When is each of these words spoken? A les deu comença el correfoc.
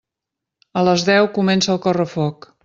A 0.81 0.83
les 0.87 1.03
deu 1.09 1.29
comença 1.37 1.73
el 1.75 1.81
correfoc. 1.85 2.51